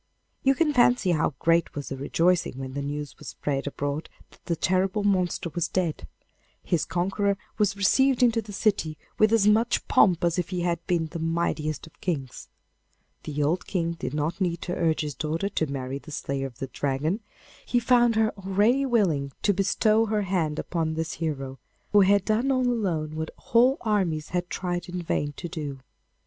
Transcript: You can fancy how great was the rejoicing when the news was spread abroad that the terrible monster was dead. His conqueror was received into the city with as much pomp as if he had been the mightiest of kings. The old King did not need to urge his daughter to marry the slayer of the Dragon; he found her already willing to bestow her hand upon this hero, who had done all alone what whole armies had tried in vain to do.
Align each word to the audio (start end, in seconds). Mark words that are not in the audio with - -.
You 0.41 0.55
can 0.55 0.73
fancy 0.73 1.11
how 1.11 1.35
great 1.37 1.75
was 1.75 1.89
the 1.89 1.95
rejoicing 1.95 2.57
when 2.57 2.73
the 2.73 2.81
news 2.81 3.19
was 3.19 3.27
spread 3.27 3.67
abroad 3.67 4.09
that 4.31 4.43
the 4.45 4.55
terrible 4.55 5.03
monster 5.03 5.51
was 5.53 5.67
dead. 5.67 6.07
His 6.63 6.85
conqueror 6.85 7.37
was 7.59 7.77
received 7.77 8.23
into 8.23 8.41
the 8.41 8.51
city 8.51 8.97
with 9.19 9.31
as 9.31 9.45
much 9.47 9.87
pomp 9.87 10.23
as 10.23 10.39
if 10.39 10.49
he 10.49 10.61
had 10.61 10.83
been 10.87 11.05
the 11.11 11.19
mightiest 11.19 11.85
of 11.85 12.01
kings. 12.01 12.49
The 13.25 13.43
old 13.43 13.67
King 13.67 13.91
did 13.91 14.15
not 14.15 14.41
need 14.41 14.63
to 14.63 14.75
urge 14.75 15.01
his 15.01 15.13
daughter 15.13 15.49
to 15.49 15.67
marry 15.67 15.99
the 15.99 16.09
slayer 16.09 16.47
of 16.47 16.57
the 16.57 16.65
Dragon; 16.65 17.19
he 17.63 17.79
found 17.79 18.15
her 18.15 18.31
already 18.35 18.87
willing 18.87 19.33
to 19.43 19.53
bestow 19.53 20.07
her 20.07 20.23
hand 20.23 20.57
upon 20.57 20.95
this 20.95 21.13
hero, 21.21 21.59
who 21.91 22.01
had 22.01 22.25
done 22.25 22.49
all 22.51 22.67
alone 22.67 23.13
what 23.15 23.29
whole 23.37 23.77
armies 23.81 24.29
had 24.29 24.49
tried 24.49 24.89
in 24.89 25.03
vain 25.03 25.33
to 25.33 25.47
do. 25.47 25.77